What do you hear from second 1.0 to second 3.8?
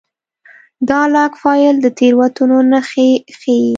لاګ فایل د تېروتنو نښې ښيي.